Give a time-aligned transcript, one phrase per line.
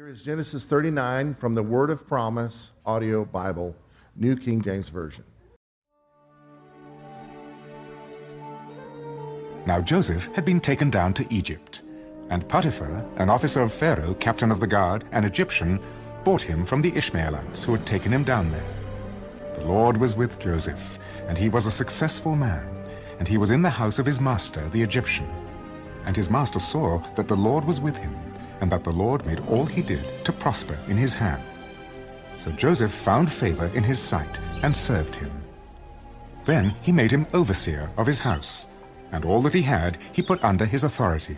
[0.00, 3.76] Here is Genesis 39 from the Word of Promise Audio Bible,
[4.16, 5.24] New King James Version.
[9.66, 11.82] Now Joseph had been taken down to Egypt,
[12.30, 15.78] and Potiphar, an officer of Pharaoh, captain of the guard, an Egyptian,
[16.24, 18.72] bought him from the Ishmaelites who had taken him down there.
[19.56, 20.98] The Lord was with Joseph,
[21.28, 22.66] and he was a successful man,
[23.18, 25.28] and he was in the house of his master, the Egyptian.
[26.06, 28.16] And his master saw that the Lord was with him,
[28.60, 31.42] and that the Lord made all he did to prosper in his hand.
[32.38, 35.30] So Joseph found favor in his sight and served him.
[36.44, 38.66] Then he made him overseer of his house,
[39.12, 41.36] and all that he had he put under his authority.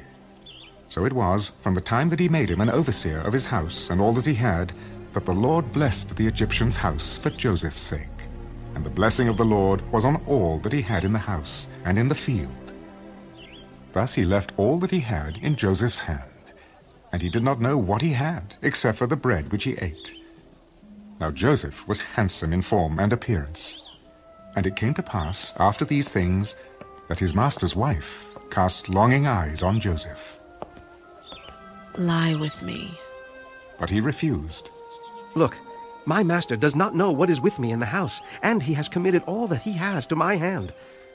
[0.89, 3.91] So it was, from the time that he made him an overseer of his house
[3.91, 4.73] and all that he had,
[5.13, 8.09] that the Lord blessed the Egyptian's house for Joseph's sake.
[8.75, 11.69] And the blessing of the Lord was on all that he had in the house
[11.85, 12.73] and in the field.
[13.93, 16.32] Thus he left all that he had in Joseph's hand,
[17.13, 20.15] and he did not know what he had, except for the bread which he ate.
[21.21, 23.79] Now Joseph was handsome in form and appearance.
[24.57, 26.57] And it came to pass, after these things,
[27.09, 30.41] that his master's wife cast longing eyes on Joseph.
[31.97, 32.99] Lie with me.
[33.79, 34.71] But he refused.
[35.35, 35.59] Look,
[36.05, 38.89] my master does not know what is with me in the house, and he has
[38.89, 40.73] committed all that he has to my hand.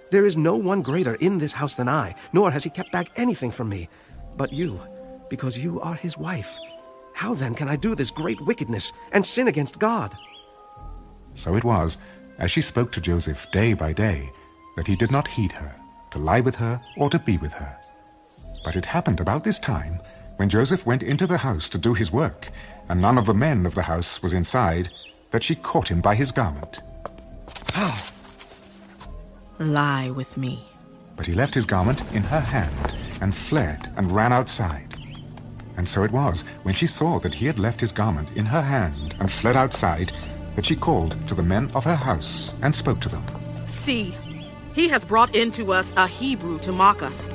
[0.10, 3.10] There is no one greater in this house than I, nor has he kept back
[3.16, 3.90] anything from me.
[4.38, 4.80] But you,
[5.30, 6.58] because you are his wife.
[7.14, 10.16] How then can I do this great wickedness and sin against God?
[11.36, 11.98] So it was,
[12.40, 14.32] as she spoke to Joseph day by day,
[14.76, 15.76] that he did not heed her,
[16.12, 17.78] to lie with her or to be with her.
[18.64, 20.00] But it happened about this time,
[20.38, 22.50] when Joseph went into the house to do his work,
[22.88, 24.92] and none of the men of the house was inside,
[25.32, 26.80] that she caught him by his garment.
[29.60, 30.64] Lie with me.
[31.16, 34.87] But he left his garment in her hand, and fled, and ran outside.
[35.78, 38.62] And so it was, when she saw that he had left his garment in her
[38.62, 40.12] hand, and fled outside,
[40.56, 43.24] that she called to the men of her house, and spoke to them.
[43.68, 44.16] See,
[44.74, 47.30] he has brought into us a Hebrew to mock us.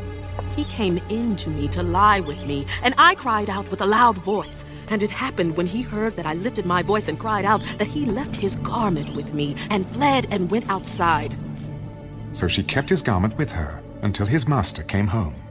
[0.56, 3.86] He came in to me to lie with me, and I cried out with a
[3.86, 4.64] loud voice.
[4.88, 7.86] And it happened when he heard that I lifted my voice and cried out that
[7.86, 11.34] he left his garment with me and fled and went outside.
[12.32, 15.41] So she kept his garment with her until his master came home.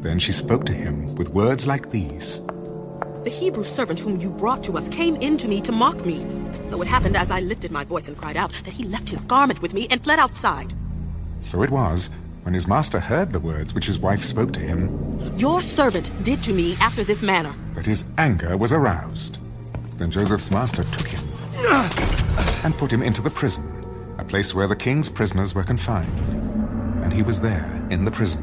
[0.00, 2.40] Then she spoke to him with words like these
[3.24, 6.24] The Hebrew servant whom you brought to us came in to me to mock me.
[6.66, 9.20] So it happened as I lifted my voice and cried out that he left his
[9.22, 10.72] garment with me and fled outside.
[11.40, 12.10] So it was,
[12.42, 14.88] when his master heard the words which his wife spoke to him,
[15.36, 17.54] Your servant did to me after this manner.
[17.74, 19.38] that his anger was aroused.
[19.96, 21.24] Then Joseph's master took him
[22.64, 23.64] and put him into the prison,
[24.18, 26.18] a place where the king's prisoners were confined.
[27.02, 28.42] And he was there in the prison.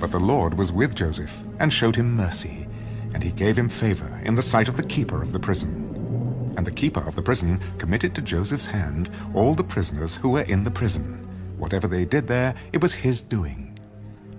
[0.00, 2.66] But the Lord was with Joseph and showed him mercy,
[3.12, 6.54] and he gave him favor in the sight of the keeper of the prison.
[6.56, 10.42] And the keeper of the prison committed to Joseph's hand all the prisoners who were
[10.42, 11.28] in the prison.
[11.58, 13.78] Whatever they did there, it was his doing.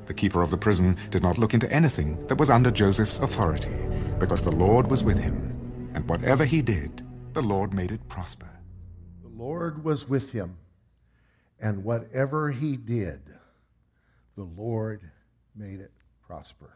[0.07, 3.75] The keeper of the prison did not look into anything that was under Joseph's authority,
[4.17, 5.91] because the Lord was with him.
[5.93, 8.49] And whatever he did, the Lord made it prosper.
[9.21, 10.57] The Lord was with him,
[11.59, 13.21] and whatever he did,
[14.35, 15.11] the Lord
[15.55, 15.91] made it
[16.25, 16.73] prosper.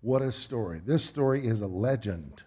[0.00, 0.80] What a story.
[0.84, 2.42] This story is a legend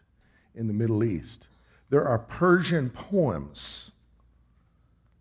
[0.56, 1.48] in the Middle East.
[1.90, 3.92] There are Persian poems,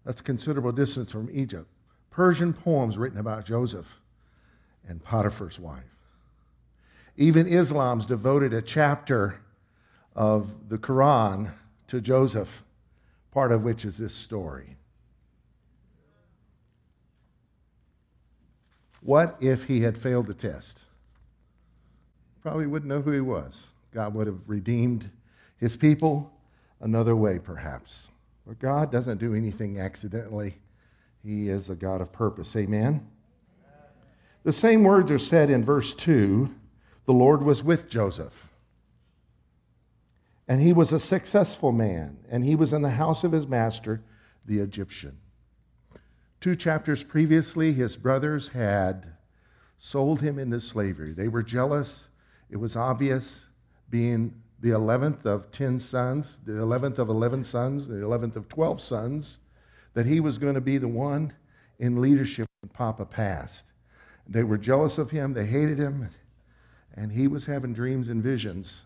[0.05, 1.66] that's a considerable distance from Egypt,
[2.11, 4.00] Persian poems written about Joseph
[4.88, 5.83] and Potiphar's wife.
[7.17, 9.41] Even Islam's devoted a chapter
[10.15, 11.53] of the Quran
[11.88, 12.65] to Joseph,
[13.32, 14.77] part of which is this story.
[19.00, 20.83] What if he had failed the test?
[22.43, 23.69] Probably wouldn't know who he was.
[23.93, 25.11] God would have redeemed
[25.56, 26.33] his people
[26.81, 28.09] another way, perhaps.
[28.47, 30.56] But God doesn't do anything accidentally,
[31.22, 32.56] He is a God of purpose.
[32.56, 33.06] Amen?
[34.43, 36.53] The same words are said in verse 2
[37.06, 38.49] the Lord was with Joseph.
[40.49, 44.02] And he was a successful man, and he was in the house of his master,
[44.47, 45.19] the Egyptian.
[46.40, 49.12] Two chapters previously, his brothers had
[49.78, 51.12] sold him into slavery.
[51.12, 52.08] They were jealous.
[52.48, 53.50] It was obvious,
[53.90, 58.81] being the 11th of 10 sons, the 11th of 11 sons, the 11th of 12
[58.81, 59.38] sons,
[59.94, 61.32] that he was going to be the one
[61.78, 63.66] in leadership when Papa passed.
[64.26, 66.08] They were jealous of him, they hated him,
[66.94, 68.84] and he was having dreams and visions.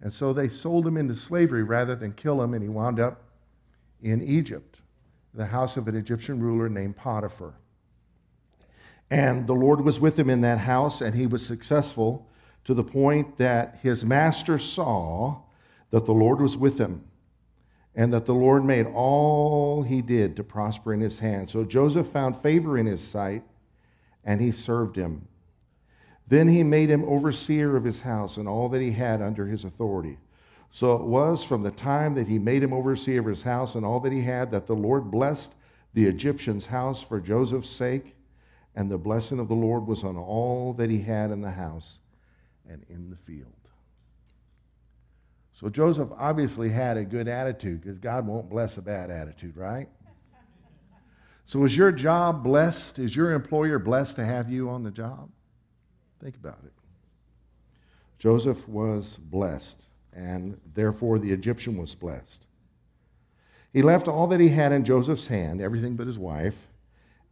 [0.00, 3.24] And so they sold him into slavery rather than kill him, and he wound up
[4.02, 4.80] in Egypt,
[5.34, 7.54] the house of an Egyptian ruler named Potiphar.
[9.10, 12.28] And the Lord was with him in that house, and he was successful
[12.64, 15.42] to the point that his master saw
[15.90, 17.04] that the Lord was with him
[17.94, 21.48] and that the Lord made all he did to prosper in his hand.
[21.48, 23.44] So Joseph found favor in his sight,
[24.24, 25.28] and he served him.
[26.26, 29.62] Then he made him overseer of his house and all that he had under his
[29.62, 30.18] authority.
[30.74, 33.86] So it was from the time that he made him overseer of his house and
[33.86, 35.54] all that he had that the Lord blessed
[35.92, 38.16] the Egyptian's house for Joseph's sake,
[38.74, 42.00] and the blessing of the Lord was on all that he had in the house
[42.68, 43.52] and in the field.
[45.52, 49.88] So Joseph obviously had a good attitude because God won't bless a bad attitude, right?
[51.46, 52.98] So is your job blessed?
[52.98, 55.30] Is your employer blessed to have you on the job?
[56.20, 56.72] Think about it.
[58.18, 62.46] Joseph was blessed, and therefore the Egyptian was blessed.
[63.72, 66.68] He left all that he had in Joseph's hand, everything but his wife,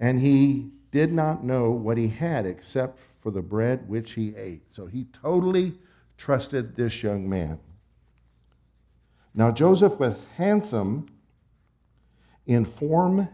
[0.00, 4.62] and he did not know what he had except for the bread which he ate.
[4.72, 5.74] So he totally
[6.18, 7.58] trusted this young man.
[9.34, 11.06] Now, Joseph was handsome
[12.46, 13.28] in form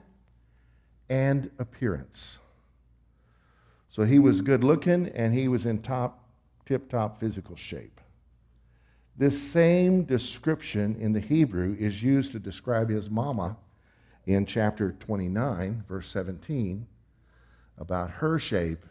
[1.09, 2.39] and appearance.
[3.89, 6.23] So he was good looking and he was in top,
[6.67, 7.98] tip top physical shape.
[9.19, 13.57] This same description in the Hebrew is used to describe his mama
[14.27, 16.87] in chapter 29, verse 17,
[17.79, 18.87] about her shape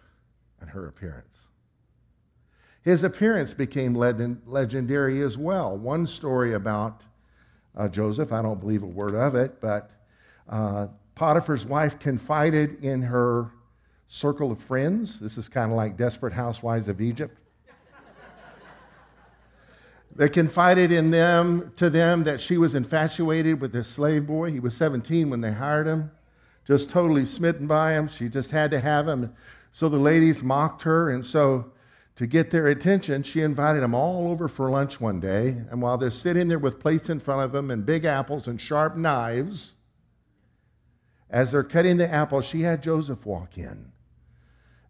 [0.60, 1.38] and her appearance.
[2.82, 5.78] His appearance became legendary as well.
[5.78, 7.04] One story about
[7.78, 9.92] uh, Joseph, I don't believe a word of it, but
[10.50, 13.52] uh, Potiphar's wife confided in her
[14.10, 15.20] circle of friends.
[15.20, 17.40] This is kind of like Desperate Housewives of Egypt.
[20.18, 24.52] They confided in them to them that she was infatuated with this slave boy.
[24.52, 26.10] He was 17 when they hired him,
[26.66, 28.08] just totally smitten by him.
[28.08, 29.34] She just had to have him.
[29.72, 31.72] So the ladies mocked her, and so
[32.16, 35.50] to get their attention, she invited them all over for lunch one day.
[35.70, 38.60] And while they're sitting there with plates in front of them and big apples and
[38.60, 39.76] sharp knives,
[41.30, 43.92] as they're cutting the apples, she had Joseph walk in.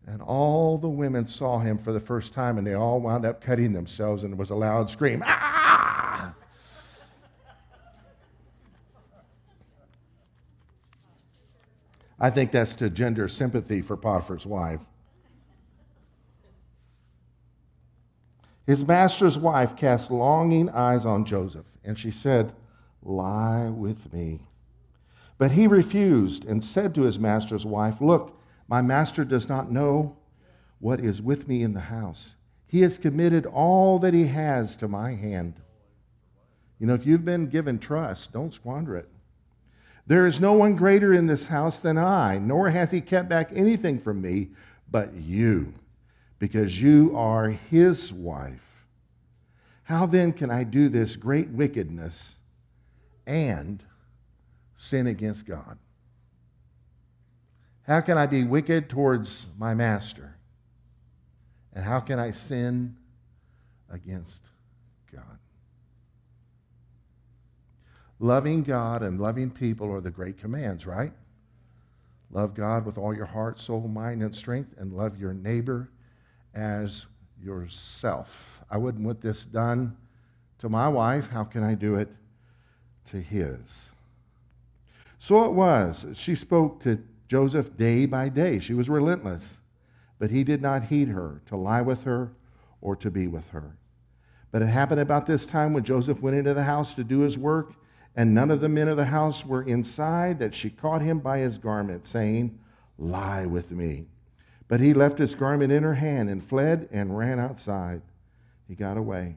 [0.07, 3.42] And all the women saw him for the first time, and they all wound up
[3.42, 6.33] cutting themselves, and there was a loud scream, Ah!
[12.19, 14.80] I think that's to gender sympathy for Potiphar's wife.
[18.65, 22.54] His master's wife cast longing eyes on Joseph, and she said,
[23.04, 24.39] Lie with me.
[25.38, 28.37] But he refused and said to his master's wife, Look,
[28.68, 30.18] my master does not know
[30.80, 32.36] what is with me in the house.
[32.68, 35.56] He has committed all that he has to my hand.
[36.80, 39.10] You know, if you've been given trust, don't squander it.
[40.06, 43.52] There is no one greater in this house than I, nor has he kept back
[43.54, 44.50] anything from me
[44.90, 45.74] but you,
[46.40, 48.86] because you are his wife.
[49.84, 52.36] How then can I do this great wickedness
[53.25, 53.84] and
[54.78, 55.78] sin against God?
[57.88, 60.36] How can I be wicked towards my master?
[61.74, 62.98] And how can I sin
[63.89, 64.50] against
[65.12, 65.38] God?
[68.19, 71.13] Loving God and loving people are the great commands, right?
[72.30, 75.90] Love God with all your heart, soul, mind, and strength, and love your neighbor
[76.54, 77.06] as
[77.42, 78.60] yourself.
[78.69, 79.95] I wouldn't want this done
[80.60, 81.30] to my wife.
[81.30, 82.10] How can I do it
[83.12, 83.94] to his?
[85.19, 86.06] So it was.
[86.14, 88.60] She spoke to Joseph day by day.
[88.60, 89.60] She was relentless,
[90.19, 92.31] but he did not heed her to lie with her
[92.81, 93.76] or to be with her.
[94.52, 97.38] But it happened about this time when Joseph went into the house to do his
[97.38, 97.74] work,
[98.16, 101.40] and none of the men of the house were inside, that she caught him by
[101.40, 102.57] his garment, saying,
[102.98, 104.07] Lie with me.
[104.68, 108.02] But he left his garment in her hand and fled and ran outside.
[108.68, 109.36] He got away.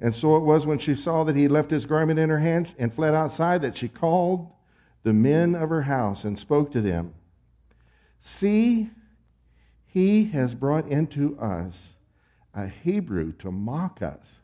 [0.00, 2.74] And so it was when she saw that he left his garment in her hand
[2.78, 4.50] and fled outside that she called
[5.02, 7.14] the men of her house and spoke to them
[8.20, 8.90] See,
[9.86, 11.94] he has brought into us
[12.54, 14.40] a Hebrew to mock us.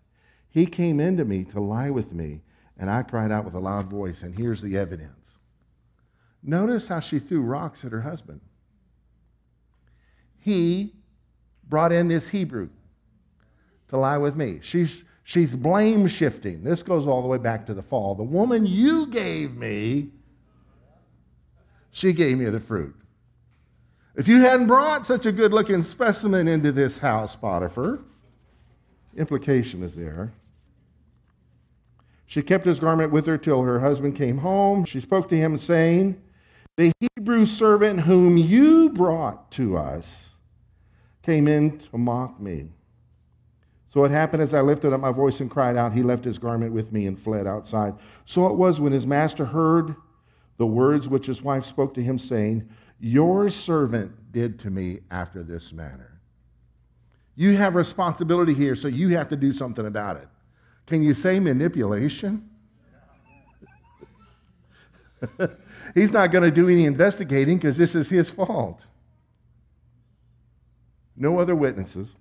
[0.48, 2.42] He came into me to lie with me,
[2.78, 5.38] and I cried out with a loud voice, and here's the evidence.
[6.42, 8.40] Notice how she threw rocks at her husband.
[10.40, 10.92] He
[11.68, 12.68] brought in this Hebrew
[13.88, 14.58] to lie with me.
[14.62, 16.62] She's, she's blame shifting.
[16.62, 18.14] This goes all the way back to the fall.
[18.14, 20.10] The woman you gave me,
[21.90, 22.94] she gave me the fruit.
[24.16, 27.98] If you hadn't brought such a good looking specimen into this house, Potiphar,
[29.16, 30.32] implication is there.
[32.26, 34.84] She kept his garment with her till her husband came home.
[34.84, 36.20] She spoke to him, saying,
[36.76, 40.30] The Hebrew servant whom you brought to us
[41.22, 42.68] came in to mock me.
[43.88, 46.38] So it happened as I lifted up my voice and cried out, he left his
[46.38, 47.94] garment with me and fled outside.
[48.24, 49.94] So it was when his master heard
[50.56, 52.68] the words which his wife spoke to him, saying,
[53.06, 56.22] Your servant did to me after this manner.
[57.36, 60.26] You have responsibility here, so you have to do something about it.
[60.86, 62.48] Can you say manipulation?
[65.94, 68.86] He's not going to do any investigating because this is his fault.
[71.14, 72.16] No other witnesses.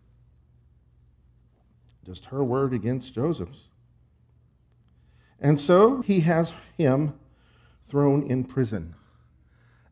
[2.05, 3.69] Just her word against Joseph's.
[5.39, 7.17] And so he has him
[7.87, 8.95] thrown in prison.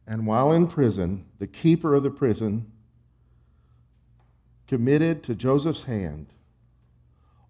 [0.08, 2.72] And while in prison, the keeper of the prison
[4.68, 6.28] committed to Joseph's hand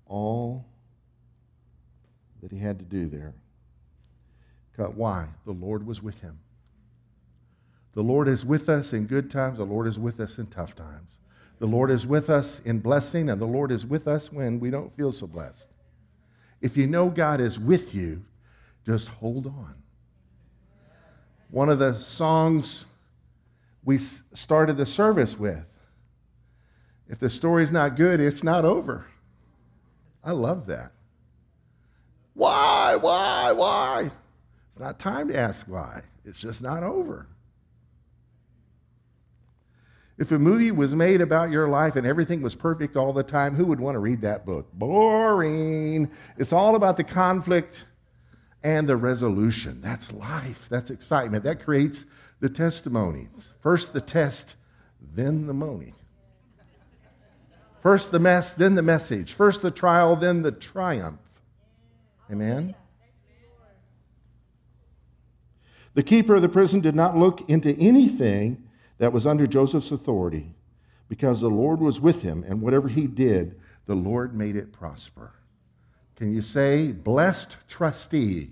[0.06, 0.66] all
[2.42, 3.34] that he had to do there.
[4.76, 5.28] Why?
[5.46, 6.40] The Lord was with him.
[7.94, 10.76] The Lord is with us in good times, the Lord is with us in tough
[10.76, 11.12] times.
[11.60, 14.72] The Lord is with us in blessing, and the Lord is with us when we
[14.72, 15.68] don't feel so blessed.
[16.62, 18.24] If you know God is with you,
[18.86, 19.76] just hold on.
[21.52, 22.86] One of the songs
[23.84, 25.66] we started the service with
[27.12, 29.06] if the story's not good, it's not over.
[30.24, 30.94] I love that.
[32.34, 34.12] Why, why, why?
[34.70, 36.04] It's not time to ask why.
[36.24, 37.28] It's just not over.
[40.18, 43.56] If a movie was made about your life and everything was perfect all the time,
[43.56, 44.72] who would want to read that book?
[44.72, 46.10] Boring.
[46.38, 47.88] It's all about the conflict
[48.64, 49.82] and the resolution.
[49.82, 50.68] That's life.
[50.70, 51.44] That's excitement.
[51.44, 52.06] That creates
[52.40, 53.54] the testimonies.
[53.60, 54.56] First the test,
[55.14, 55.94] then the money.
[57.82, 59.34] First the mess, then the message.
[59.34, 61.20] First the trial, then the triumph.
[62.32, 62.76] Amen?
[65.94, 68.64] The keeper of the prison did not look into anything
[69.00, 70.54] that was under Joseph's authority
[71.10, 75.34] because the Lord was with him, and whatever he did, the Lord made it prosper.
[76.22, 78.52] Can you say, blessed trustee?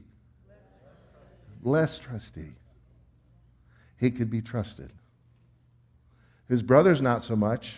[1.61, 2.55] Blessed trustee.
[3.99, 4.91] He could be trusted.
[6.47, 7.75] His brothers, not so much.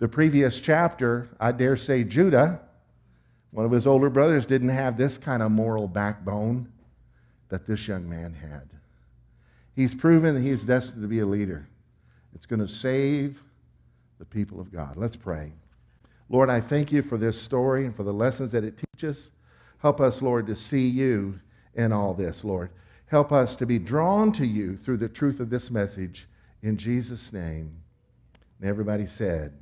[0.00, 2.60] The previous chapter, I dare say Judah,
[3.52, 6.70] one of his older brothers, didn't have this kind of moral backbone
[7.48, 8.68] that this young man had.
[9.74, 11.66] He's proven that he is destined to be a leader.
[12.34, 13.42] It's going to save
[14.18, 14.98] the people of God.
[14.98, 15.52] Let's pray.
[16.28, 19.30] Lord, I thank you for this story and for the lessons that it teaches.
[19.78, 21.40] Help us, Lord, to see you
[21.74, 22.70] in all this, Lord.
[23.06, 26.26] Help us to be drawn to you through the truth of this message.
[26.62, 27.82] In Jesus' name.
[28.60, 29.52] And everybody said,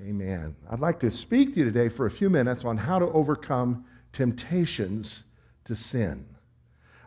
[0.00, 0.08] Amen.
[0.08, 0.56] Amen.
[0.68, 3.84] I'd like to speak to you today for a few minutes on how to overcome
[4.12, 5.24] temptations
[5.64, 6.26] to sin.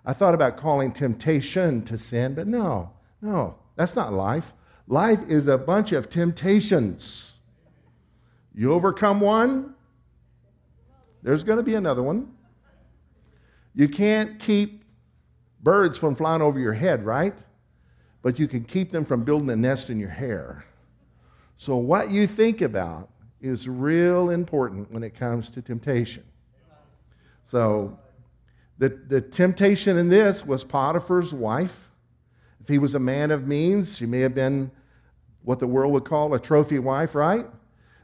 [0.06, 3.56] I thought about calling temptation to sin, but no, no.
[3.76, 4.54] That's not life.
[4.88, 7.34] Life is a bunch of temptations.
[8.60, 9.74] You overcome one,
[11.24, 12.30] there's going to be another one.
[13.74, 14.84] You can't keep
[15.64, 17.34] birds from flying over your head, right?
[18.22, 20.66] But you can keep them from building a nest in your hair.
[21.56, 23.08] So, what you think about
[23.40, 26.26] is real important when it comes to temptation.
[27.46, 27.98] So,
[28.78, 31.92] the, the temptation in this was Potiphar's wife.
[32.60, 34.70] If he was a man of means, she may have been
[35.44, 37.46] what the world would call a trophy wife, right?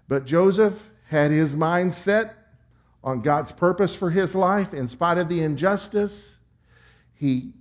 [0.07, 2.35] But Joseph had his mind set
[3.03, 6.37] on God's purpose for his life in spite of the injustice.
[7.13, 7.53] He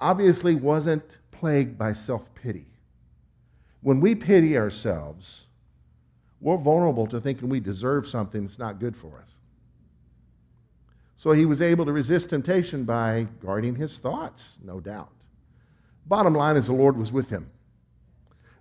[0.00, 2.66] obviously wasn't plagued by self pity.
[3.82, 5.46] When we pity ourselves,
[6.40, 9.30] we're vulnerable to thinking we deserve something that's not good for us.
[11.16, 15.12] So he was able to resist temptation by guarding his thoughts, no doubt.
[16.06, 17.48] Bottom line is the Lord was with him,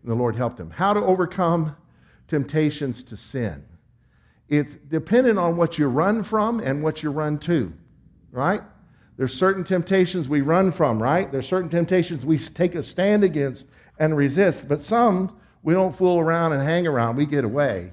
[0.03, 0.69] and the Lord helped him.
[0.69, 1.75] How to overcome
[2.31, 3.63] temptations to sin?
[4.47, 7.73] It's dependent on what you run from and what you run to,
[8.31, 8.61] right?
[9.17, 11.29] There's certain temptations we run from, right?
[11.29, 13.65] There's certain temptations we take a stand against
[13.99, 17.91] and resist, but some we don't fool around and hang around, we get away.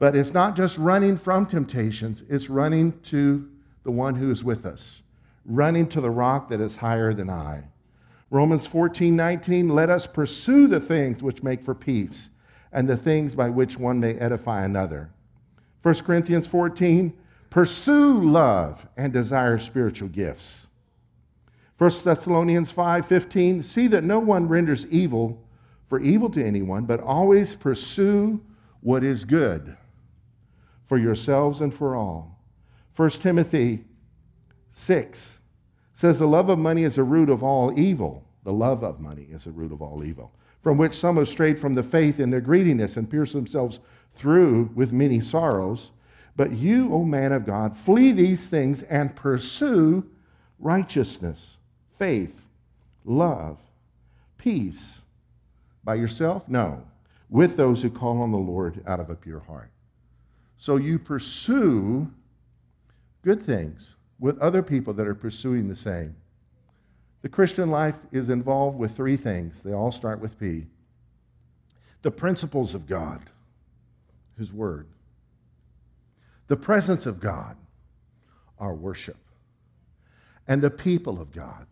[0.00, 3.48] But it's not just running from temptations, it's running to
[3.84, 5.00] the one who is with us,
[5.46, 7.62] running to the rock that is higher than I.
[8.30, 12.30] Romans 14, 19, let us pursue the things which make for peace
[12.72, 15.10] and the things by which one may edify another.
[15.82, 17.12] 1 Corinthians 14,
[17.48, 20.66] pursue love and desire spiritual gifts.
[21.78, 25.42] 1 Thessalonians 5, 15, see that no one renders evil
[25.88, 28.40] for evil to anyone, but always pursue
[28.80, 29.76] what is good
[30.86, 32.38] for yourselves and for all.
[32.96, 33.84] 1 Timothy
[34.72, 35.38] 6,
[35.94, 38.26] says the love of money is a root of all evil.
[38.44, 40.32] The love of money is a root of all evil.
[40.62, 43.80] From which some have strayed from the faith in their greediness and pierced themselves
[44.12, 45.90] through with many sorrows.
[46.36, 50.08] But you, O man of God, flee these things and pursue
[50.58, 51.56] righteousness,
[51.98, 52.40] faith,
[53.04, 53.58] love,
[54.38, 55.02] peace.
[55.82, 56.48] By yourself?
[56.48, 56.84] No.
[57.30, 59.70] With those who call on the Lord out of a pure heart.
[60.58, 62.10] So you pursue
[63.22, 66.14] good things with other people that are pursuing the same.
[67.22, 69.62] The Christian life is involved with three things.
[69.62, 70.66] They all start with P
[72.02, 73.20] the principles of God,
[74.38, 74.86] His Word,
[76.48, 77.56] the presence of God,
[78.58, 79.18] our worship,
[80.48, 81.66] and the people of God.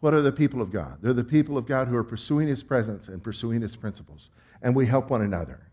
[0.00, 0.98] What are the people of God?
[1.00, 4.30] They're the people of God who are pursuing His presence and pursuing His principles,
[4.60, 5.68] and we help one another.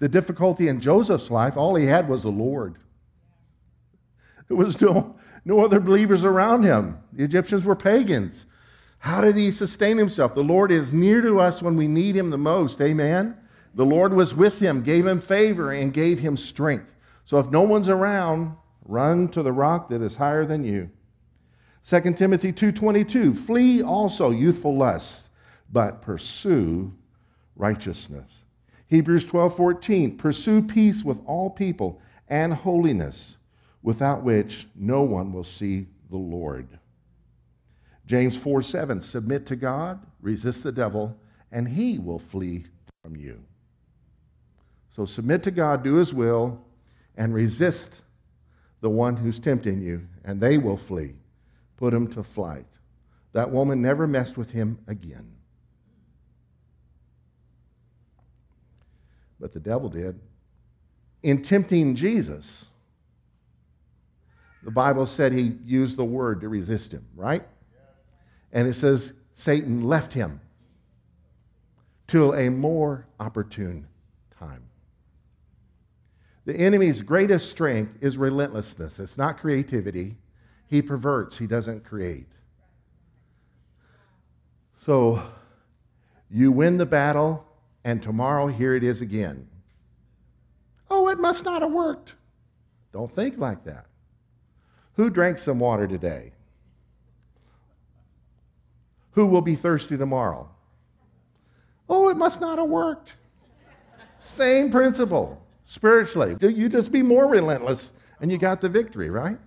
[0.00, 2.78] The difficulty in Joseph's life, all he had was the Lord.
[4.48, 6.98] There was no, no other believers around him.
[7.12, 8.46] The Egyptians were pagans.
[8.98, 10.34] How did he sustain himself?
[10.34, 12.80] The Lord is near to us when we need him the most.
[12.80, 13.36] Amen.
[13.74, 16.94] The Lord was with him, gave him favor, and gave him strength.
[17.24, 20.90] So if no one's around, run to the rock that is higher than you.
[21.84, 25.28] 2 Timothy 2:22 Flee also youthful lusts,
[25.70, 26.94] but pursue
[27.56, 28.42] righteousness.
[28.86, 33.36] Hebrews 12:14 Pursue peace with all people and holiness
[33.84, 36.66] without which no one will see the Lord.
[38.06, 41.16] James 4 7, submit to God, resist the devil,
[41.52, 42.64] and he will flee
[43.02, 43.40] from you.
[44.96, 46.64] So submit to God, do his will,
[47.16, 48.00] and resist
[48.80, 51.14] the one who's tempting you, and they will flee.
[51.76, 52.66] Put him to flight.
[53.32, 55.30] That woman never messed with him again.
[59.38, 60.20] But the devil did.
[61.22, 62.66] In tempting Jesus,
[64.64, 67.46] the Bible said he used the word to resist him, right?
[68.52, 70.40] And it says Satan left him
[72.06, 73.86] till a more opportune
[74.38, 74.62] time.
[76.46, 78.98] The enemy's greatest strength is relentlessness.
[78.98, 80.16] It's not creativity.
[80.68, 82.26] He perverts, he doesn't create.
[84.76, 85.22] So
[86.30, 87.46] you win the battle,
[87.84, 89.48] and tomorrow here it is again.
[90.90, 92.14] Oh, it must not have worked.
[92.92, 93.86] Don't think like that.
[94.96, 96.32] Who drank some water today?
[99.12, 100.48] Who will be thirsty tomorrow?
[101.88, 103.14] Oh, it must not have worked.
[104.20, 106.36] Same principle spiritually.
[106.40, 109.38] You just be more relentless and you got the victory, right?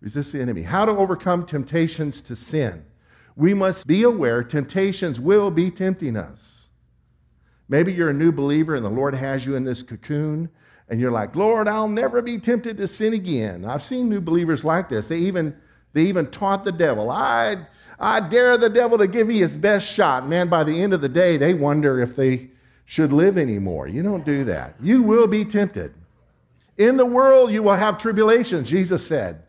[0.00, 0.62] Resist the enemy.
[0.62, 2.84] How to overcome temptations to sin.
[3.36, 6.68] We must be aware temptations will be tempting us.
[7.68, 10.50] Maybe you're a new believer and the Lord has you in this cocoon
[10.92, 13.64] and you're like, Lord, I'll never be tempted to sin again.
[13.64, 15.06] I've seen new believers like this.
[15.06, 15.56] They even,
[15.94, 17.66] they even taught the devil, I,
[17.98, 20.28] I dare the devil to give me his best shot.
[20.28, 22.50] Man, by the end of the day, they wonder if they
[22.84, 23.88] should live anymore.
[23.88, 24.74] You don't do that.
[24.82, 25.94] You will be tempted.
[26.76, 29.44] In the world, you will have tribulations, Jesus said.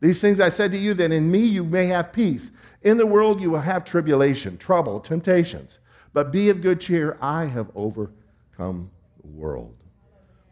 [0.00, 2.50] These things I said to you, that in me you may have peace.
[2.84, 5.78] In the world, you will have tribulation, trouble, temptations.
[6.14, 7.18] But be of good cheer.
[7.20, 9.74] I have overcome the world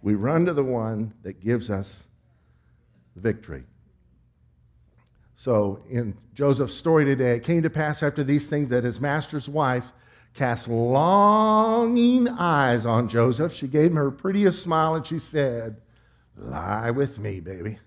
[0.05, 2.03] we run to the one that gives us
[3.15, 3.65] the victory.
[5.39, 9.49] So, in Joseph's story today, it came to pass after these things that his master's
[9.49, 9.95] wife
[10.35, 13.55] cast longing eyes on Joseph.
[13.55, 15.81] She gave him her prettiest smile and she said,
[16.37, 17.79] Lie with me, baby.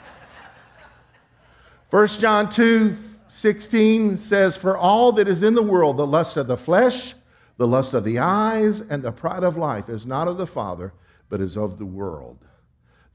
[1.90, 2.94] 1 John 2
[3.30, 7.14] 16 says, For all that is in the world, the lust of the flesh,
[7.56, 10.92] the lust of the eyes and the pride of life is not of the Father,
[11.28, 12.44] but is of the world.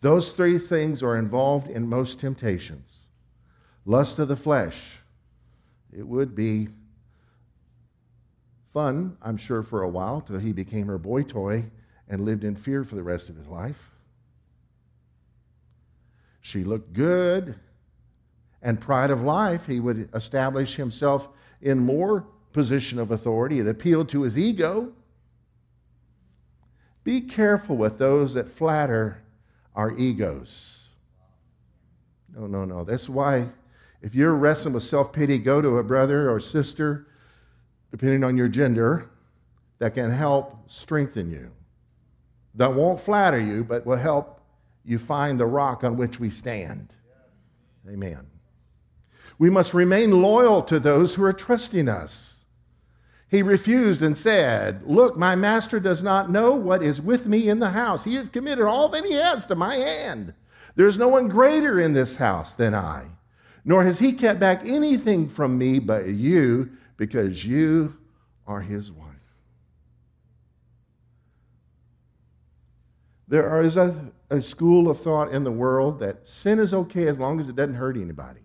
[0.02, 3.06] Those three things are involved in most temptations.
[3.86, 5.00] Lust of the flesh,
[5.96, 6.70] it would be
[8.74, 11.66] fun, I'm sure, for a while, till he became her boy toy
[12.08, 13.92] and lived in fear for the rest of his life.
[16.42, 17.56] She looked good,
[18.62, 21.28] and pride of life, he would establish himself
[21.62, 23.60] in more position of authority.
[23.60, 24.94] It appealed to his ego.
[27.04, 29.22] Be careful with those that flatter
[29.76, 30.88] our egos.
[32.36, 32.84] No, no, no.
[32.84, 33.48] That's why
[34.02, 37.08] if you're wrestling with self pity, go to a brother or sister,
[37.92, 39.10] depending on your gender,
[39.80, 41.52] that can help strengthen you.
[42.56, 44.42] That won't flatter you, but will help
[44.84, 46.94] you find the rock on which we stand.
[47.90, 48.28] Amen.
[49.38, 52.31] We must remain loyal to those who are trusting us.
[53.32, 57.60] He refused and said, Look, my master does not know what is with me in
[57.60, 58.04] the house.
[58.04, 60.34] He has committed all that he has to my hand.
[60.76, 63.06] There is no one greater in this house than I,
[63.64, 67.96] nor has he kept back anything from me but you, because you
[68.46, 69.08] are his wife.
[73.30, 77.18] There is a, a school of thought in the world that sin is okay as
[77.18, 78.42] long as it doesn't hurt anybody.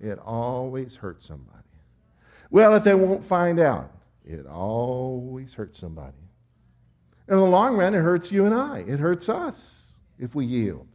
[0.00, 1.61] It always hurts somebody.
[2.52, 3.90] Well, if they won't find out,
[4.26, 6.18] it always hurts somebody.
[7.26, 8.80] In the long run, it hurts you and I.
[8.80, 9.54] It hurts us
[10.18, 10.86] if we yield.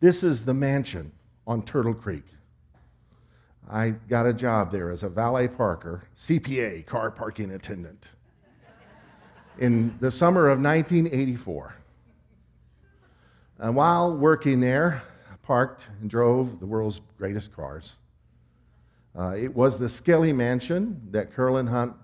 [0.00, 1.12] This is the mansion
[1.46, 2.26] on Turtle Creek.
[3.70, 8.08] I got a job there as a valet parker, CPA, car parking attendant,
[9.58, 11.74] in the summer of 1984.
[13.60, 15.02] And while working there,
[15.48, 17.94] parked and drove the world's greatest cars.
[19.18, 21.94] Uh, it was the Skelly Mansion that Carolyn Hunt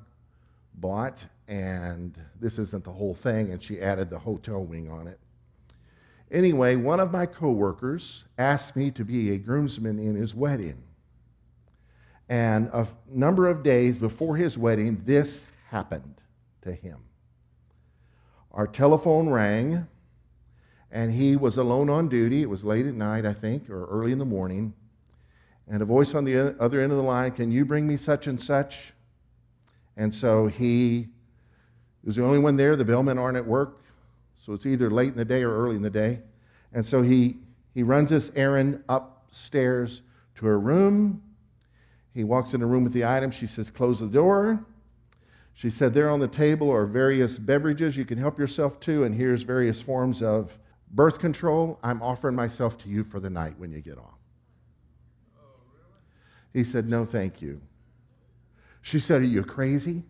[0.76, 5.20] bought, and this isn't the whole thing, and she added the hotel wing on it.
[6.30, 10.82] Anyway, one of my coworkers asked me to be a groomsman in his wedding.
[12.30, 16.14] And a number of days before his wedding, this happened
[16.62, 17.00] to him.
[18.52, 19.86] Our telephone rang,
[20.94, 22.40] and he was alone on duty.
[22.40, 24.72] It was late at night, I think, or early in the morning.
[25.68, 28.28] And a voice on the other end of the line, Can you bring me such
[28.28, 28.92] and such?
[29.96, 31.08] And so he
[32.04, 32.76] was the only one there.
[32.76, 33.82] The bellmen aren't at work.
[34.38, 36.20] So it's either late in the day or early in the day.
[36.72, 37.38] And so he,
[37.74, 40.02] he runs this errand upstairs
[40.36, 41.22] to her room.
[42.14, 43.32] He walks in the room with the item.
[43.32, 44.64] She says, Close the door.
[45.54, 49.12] She said, There on the table are various beverages you can help yourself to, and
[49.12, 50.56] here's various forms of
[50.94, 51.78] birth control.
[51.82, 54.18] I'm offering myself to you for the night when you get off.
[56.52, 57.60] He said, No, thank you.
[58.80, 60.04] She said, Are you crazy?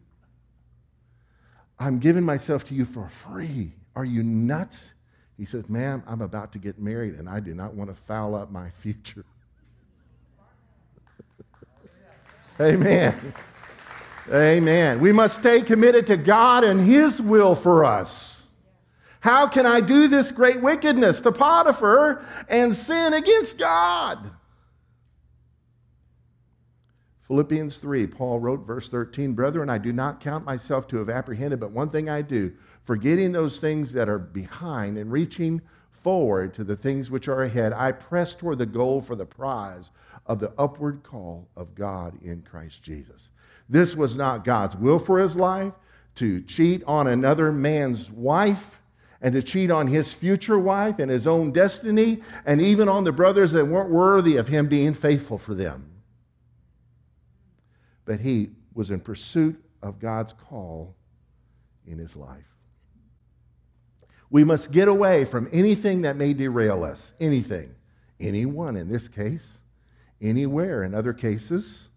[1.79, 3.73] I'm giving myself to you for free.
[3.97, 4.93] Are you nuts?
[5.37, 8.35] He says, Ma'am, I'm about to get married and I do not want to foul
[8.35, 9.25] up my future.
[12.61, 13.35] Amen.
[14.33, 15.01] Amen.
[15.01, 18.34] We must stay committed to God and His will for us.
[19.25, 24.31] How can I do this great wickedness to Potiphar and sin against God?
[27.23, 31.59] Philippians 3, Paul wrote, verse 13 Brethren, I do not count myself to have apprehended,
[31.59, 32.53] but one thing I do,
[32.85, 37.73] forgetting those things that are behind and reaching forward to the things which are ahead,
[37.73, 39.91] I press toward the goal for the prize
[40.27, 43.31] of the upward call of God in Christ Jesus.
[43.71, 45.73] This was not God's will for his life
[46.17, 48.83] to cheat on another man's wife
[49.25, 53.11] and to cheat on his future wife and his own destiny, and even on the
[53.11, 55.91] brothers that weren't worthy of him being faithful for them
[58.05, 60.95] but he was in pursuit of God's call
[61.87, 62.45] in his life.
[64.31, 67.13] We must get away from anything that may derail us.
[67.21, 67.75] Anything.
[68.19, 69.59] Anyone in this case.
[70.21, 71.89] Anywhere in other cases.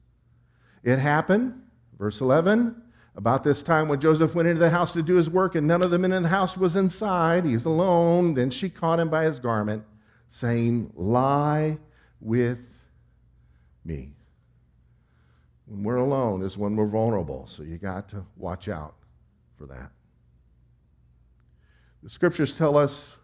[0.84, 1.62] It happened,
[1.98, 2.82] verse 11,
[3.18, 5.82] about this time when Joseph went into the house to do his work and none
[5.82, 7.46] of the men in the house was inside.
[7.46, 8.36] He's alone.
[8.36, 9.84] Then she caught him by his garment,
[10.30, 11.80] saying, Lie
[12.22, 12.64] with
[13.84, 14.12] me.
[15.66, 18.94] When we're alone is when we're vulnerable, so you got to watch out
[19.58, 19.90] for that.
[22.04, 23.18] The scriptures tell us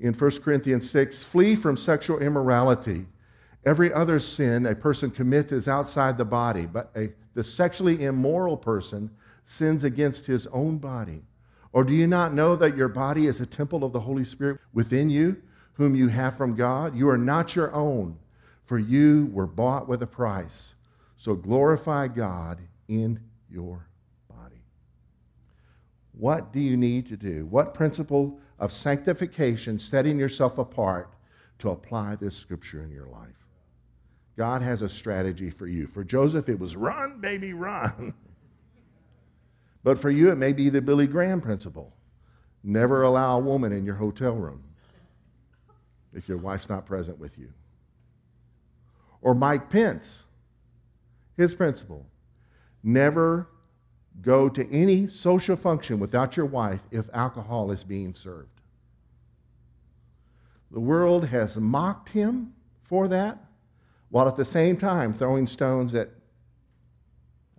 [0.00, 3.06] in 1 Corinthians 6 flee from sexual immorality.
[3.64, 8.56] Every other sin a person commits is outside the body, but a, the sexually immoral
[8.56, 9.10] person
[9.46, 11.22] sins against his own body.
[11.72, 14.58] Or do you not know that your body is a temple of the Holy Spirit
[14.72, 15.36] within you,
[15.74, 16.96] whom you have from God?
[16.96, 18.18] You are not your own,
[18.64, 20.74] for you were bought with a price.
[21.16, 23.86] So glorify God in your
[24.28, 24.62] body.
[26.12, 27.46] What do you need to do?
[27.46, 31.14] What principle of sanctification, setting yourself apart,
[31.60, 33.39] to apply this scripture in your life?
[34.36, 35.86] God has a strategy for you.
[35.86, 38.14] For Joseph, it was run, baby, run.
[39.84, 41.92] but for you, it may be the Billy Graham principle
[42.62, 44.62] never allow a woman in your hotel room
[46.12, 47.48] if your wife's not present with you.
[49.22, 50.24] Or Mike Pence
[51.40, 52.04] his principle
[52.82, 53.48] never
[54.20, 58.60] go to any social function without your wife if alcohol is being served.
[60.70, 63.38] The world has mocked him for that,
[64.10, 66.10] while at the same time throwing stones at,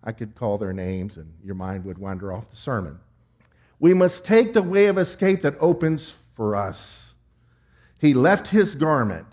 [0.04, 3.00] I could call their names and your mind would wander off the sermon.
[3.80, 7.14] We must take the way of escape that opens for us.
[8.00, 9.28] He left his garment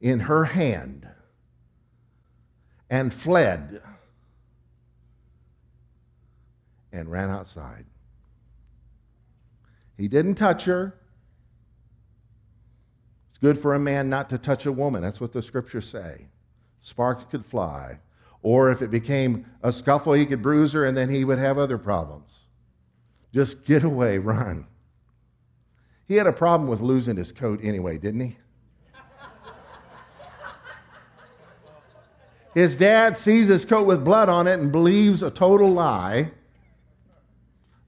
[0.00, 1.08] in her hand
[2.90, 3.82] and fled
[6.92, 7.86] and ran outside.
[9.96, 10.94] He didn't touch her.
[13.44, 15.02] Good for a man not to touch a woman.
[15.02, 16.28] That's what the scriptures say.
[16.80, 17.98] sparks could fly.
[18.40, 21.58] Or if it became a scuffle, he could bruise her and then he would have
[21.58, 22.44] other problems.
[23.34, 24.66] Just get away, run.
[26.08, 28.36] He had a problem with losing his coat anyway, didn't he?
[32.54, 36.30] His dad sees his coat with blood on it and believes a total lie.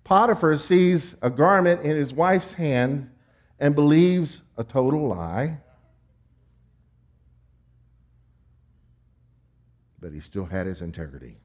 [0.05, 3.09] Potiphar sees a garment in his wife's hand
[3.59, 5.59] and believes a total lie.
[10.01, 11.37] But he still had his integrity.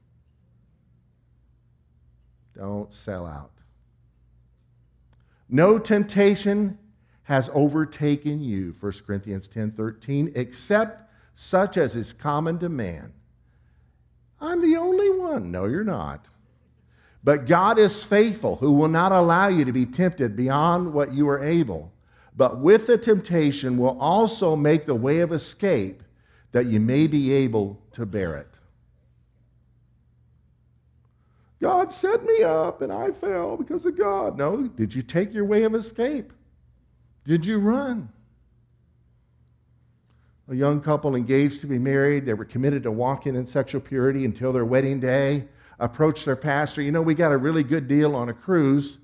[2.54, 3.50] Don't sell out.
[5.48, 6.78] No temptation
[7.24, 13.12] has overtaken you, 1 Corinthians 10 13, except such as is common to man.
[14.40, 15.50] I'm the only one.
[15.50, 16.28] No, you're not.
[17.24, 21.28] But God is faithful, who will not allow you to be tempted beyond what you
[21.28, 21.91] are able,
[22.36, 26.02] but with the temptation will also make the way of escape
[26.52, 28.48] that you may be able to bear it.
[31.60, 34.36] God set me up and I fell because of God.
[34.36, 36.32] No, did you take your way of escape?
[37.24, 38.08] Did you run?
[40.48, 44.24] A young couple engaged to be married, they were committed to walking in sexual purity
[44.24, 45.46] until their wedding day,
[45.78, 46.82] approached their pastor.
[46.82, 48.98] You know, we got a really good deal on a cruise,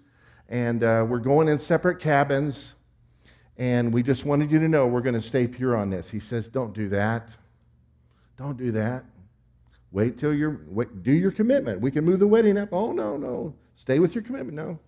[0.49, 2.75] and uh, we're going in separate cabins,
[3.59, 6.09] and we just wanted you to know we're going to stay pure on this.
[6.09, 7.29] He says, Don't do that.
[8.37, 9.05] Don't do that.
[9.91, 11.81] Wait till you're, wait, do your commitment.
[11.81, 12.69] We can move the wedding up.
[12.73, 13.55] Oh, no, no.
[13.75, 14.55] Stay with your commitment.
[14.55, 14.79] No.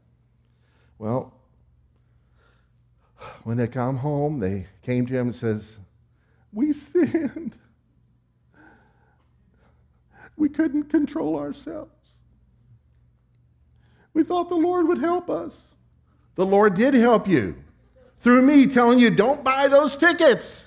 [0.98, 1.34] Well,
[3.42, 5.78] when they come home, they came to him and says,
[6.52, 7.56] we sinned.
[10.36, 11.90] We couldn't control ourselves.
[14.12, 15.56] We thought the Lord would help us.
[16.34, 17.56] The Lord did help you
[18.20, 20.66] through me telling you, don't buy those tickets.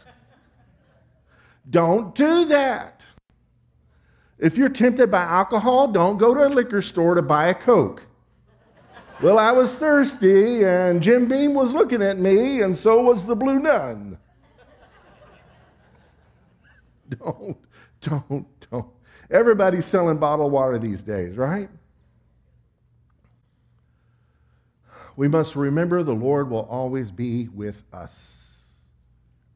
[1.70, 3.02] Don't do that.
[4.39, 8.04] If you're tempted by alcohol, don't go to a liquor store to buy a Coke.
[9.22, 13.36] well, I was thirsty, and Jim Beam was looking at me, and so was the
[13.36, 14.18] Blue Nun.
[17.10, 17.58] don't,
[18.02, 18.88] don't, don't.
[19.30, 21.70] Everybody's selling bottled water these days, right?
[25.15, 28.13] We must remember the Lord will always be with us.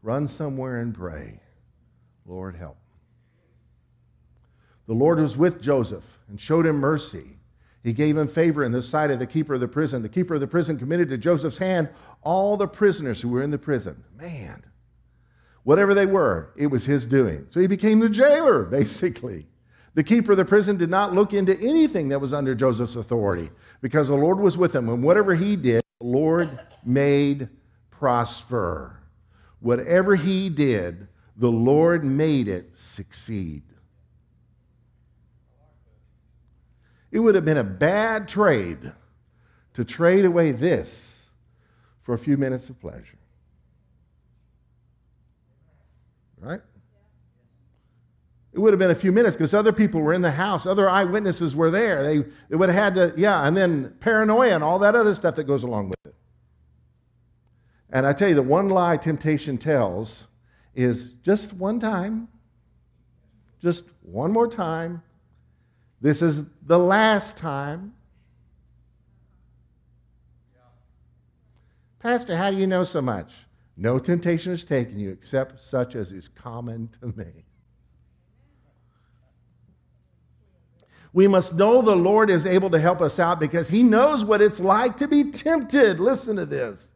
[0.02, 1.40] Run somewhere and pray.
[2.26, 2.78] Lord, help.
[4.86, 7.38] The Lord was with Joseph and showed him mercy.
[7.84, 10.02] He gave him favor in the sight of the keeper of the prison.
[10.02, 11.90] The keeper of the prison committed to Joseph's hand
[12.22, 14.04] all the prisoners who were in the prison.
[14.16, 14.64] Man,
[15.64, 17.48] whatever they were, it was his doing.
[17.50, 19.48] So he became the jailer, basically.
[19.98, 23.50] The keeper of the prison did not look into anything that was under Joseph's authority
[23.82, 24.90] because the Lord was with him.
[24.90, 27.50] And whatever he did, the Lord made
[27.90, 29.00] prosper.
[29.60, 33.64] Whatever he did, the Lord made it succeed.
[37.10, 38.92] It would have been a bad trade
[39.74, 41.24] to trade away this
[42.04, 43.18] for a few minutes of pleasure.
[46.40, 46.62] Right?
[48.58, 50.90] It would have been a few minutes because other people were in the house, other
[50.90, 52.02] eyewitnesses were there.
[52.02, 55.36] They, they would have had to, yeah, and then paranoia and all that other stuff
[55.36, 56.16] that goes along with it.
[57.92, 60.26] And I tell you, the one lie temptation tells
[60.74, 62.30] is just one time,
[63.62, 65.04] just one more time,
[66.02, 67.94] this is the last time.
[72.00, 73.32] Pastor, how do you know so much?
[73.78, 77.44] No temptation has taken you except such as is common to me.
[81.18, 84.40] We must know the Lord is able to help us out because he knows what
[84.40, 86.00] it's like to be tempted.
[86.00, 86.90] Listen to this.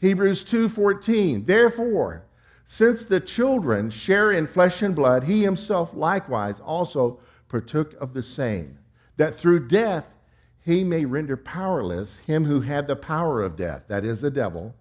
[0.00, 1.46] Hebrews 2:14.
[1.46, 2.24] Therefore,
[2.66, 8.22] since the children share in flesh and blood, he himself likewise also partook of the
[8.22, 8.80] same,
[9.16, 10.14] that through death
[10.60, 14.74] he may render powerless him who had the power of death, that is, the devil,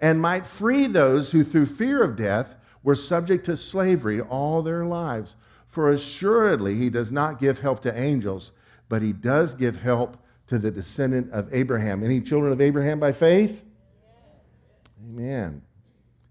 [0.00, 2.54] and might free those who through fear of death
[2.84, 5.34] were subject to slavery all their lives.
[5.72, 8.52] For assuredly he does not give help to angels,
[8.90, 12.04] but he does give help to the descendant of Abraham.
[12.04, 13.64] Any children of Abraham by faith?
[15.02, 15.62] Amen.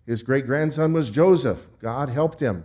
[0.06, 1.58] His great grandson was Joseph.
[1.80, 2.64] God helped him.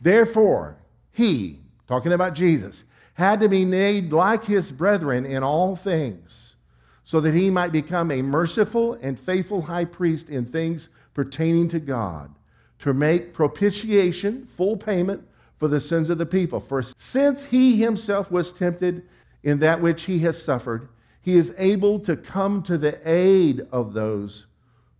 [0.00, 0.76] Therefore,
[1.12, 2.82] he, talking about Jesus,
[3.14, 6.56] had to be made like his brethren in all things,
[7.04, 11.78] so that he might become a merciful and faithful high priest in things pertaining to
[11.78, 12.34] God,
[12.80, 15.24] to make propitiation, full payment
[15.58, 16.60] for the sins of the people.
[16.60, 19.08] For since he himself was tempted
[19.42, 20.88] in that which he has suffered,
[21.22, 24.46] he is able to come to the aid of those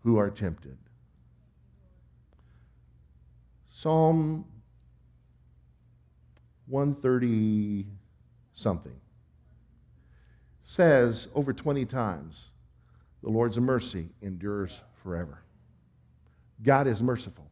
[0.02, 0.76] who are tempted.
[3.70, 4.44] Psalm
[6.68, 7.86] 130
[8.52, 8.98] something,
[10.62, 12.50] says over 20 times,
[13.22, 15.42] the Lord's mercy endures forever.
[16.62, 17.50] God is merciful.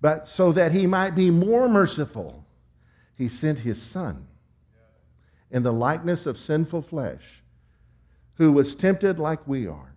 [0.00, 2.44] But so that he might be more merciful,
[3.16, 4.26] he sent his son
[5.50, 7.42] in the likeness of sinful flesh,
[8.34, 9.94] who was tempted like we are,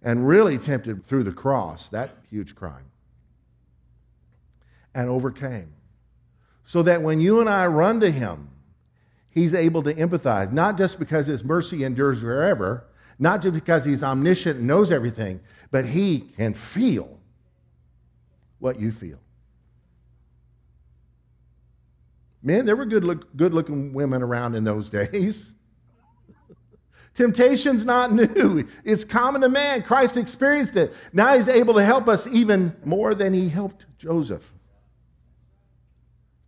[0.00, 2.86] and really tempted through the cross, that huge crime,
[4.94, 5.74] and overcame.
[6.64, 8.48] So that when you and I run to him,
[9.28, 12.84] he's able to empathize, not just because his mercy endures forever,
[13.18, 17.18] not just because he's omniscient and knows everything, but he can feel
[18.62, 19.18] what you feel.
[22.44, 25.52] Man, there were good, look, good looking women around in those days.
[27.14, 28.66] Temptation's not new.
[28.84, 29.82] It's common to man.
[29.82, 30.94] Christ experienced it.
[31.12, 34.50] Now he's able to help us even more than he helped Joseph.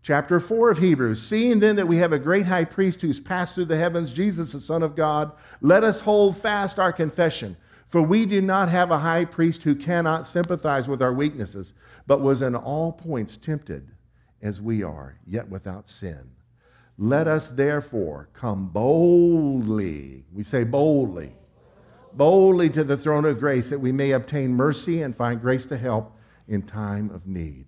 [0.02, 3.56] Chapter 4 of Hebrews Seeing then that we have a great high priest who's passed
[3.56, 7.56] through the heavens, Jesus, the Son of God, let us hold fast our confession.
[7.94, 11.74] For we do not have a high priest who cannot sympathize with our weaknesses,
[12.08, 13.88] but was in all points tempted
[14.42, 16.32] as we are, yet without sin.
[16.98, 21.36] Let us therefore come boldly, we say boldly,
[22.12, 25.76] boldly to the throne of grace that we may obtain mercy and find grace to
[25.76, 26.16] help
[26.48, 27.66] in time of need.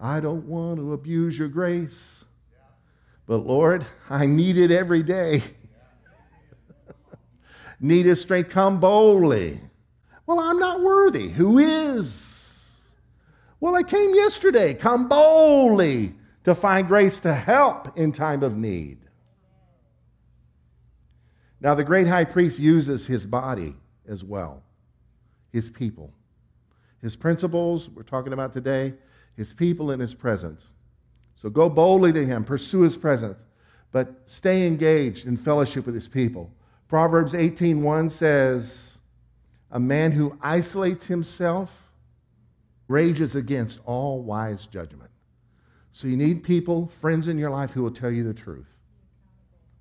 [0.00, 2.24] I don't want to abuse your grace,
[3.26, 5.42] but Lord, I need it every day.
[7.84, 9.60] Need his strength, come boldly.
[10.26, 11.28] Well, I'm not worthy.
[11.28, 12.62] Who is?
[13.60, 14.74] Well, I came yesterday.
[14.74, 18.98] Come boldly to find grace to help in time of need.
[21.60, 23.74] Now, the great high priest uses his body
[24.08, 24.62] as well,
[25.52, 26.12] his people.
[27.00, 28.94] His principles, we're talking about today,
[29.36, 30.62] his people in his presence.
[31.36, 33.38] So go boldly to him, pursue his presence,
[33.92, 36.50] but stay engaged in fellowship with his people.
[36.94, 38.98] Proverbs 18:1 says,
[39.68, 41.90] "A man who isolates himself
[42.86, 45.10] rages against all wise judgment.
[45.90, 48.78] So you need people, friends in your life who will tell you the truth.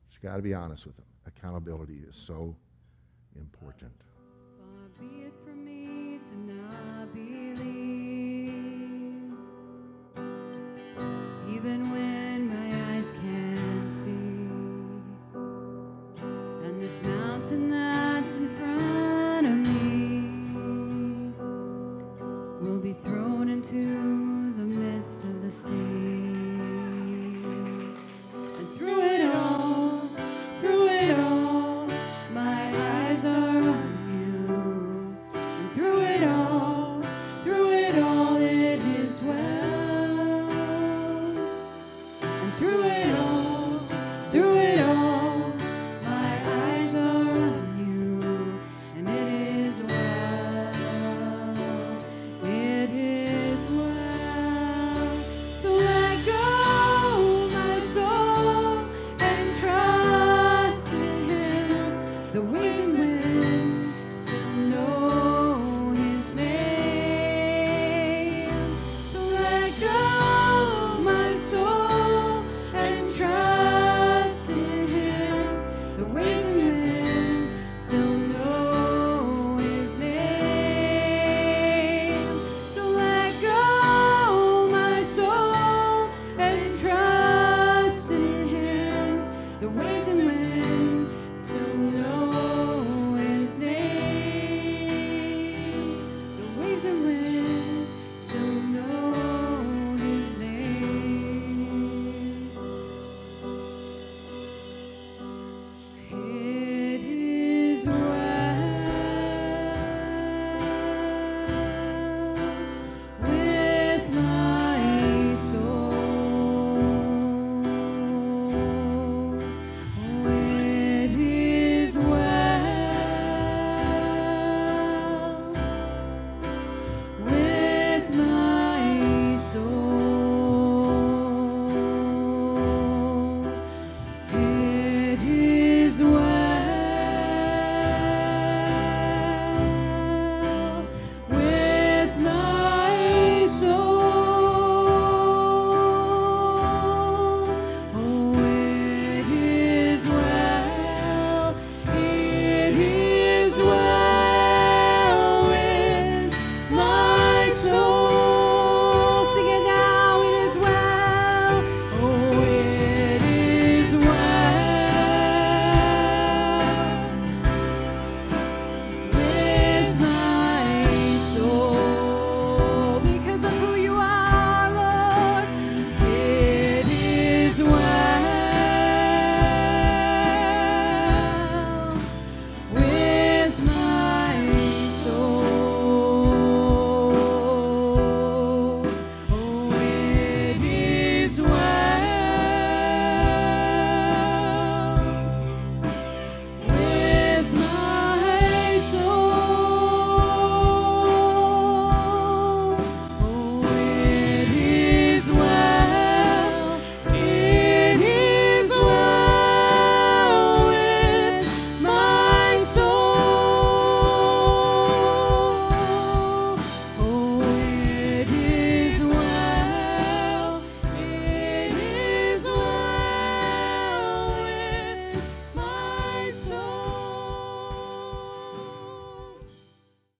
[0.07, 1.05] But you got to be honest with them.
[1.27, 2.55] Accountability is so
[3.35, 3.91] important.
[11.47, 12.49] even when
[17.53, 17.83] the
[25.53, 25.92] reason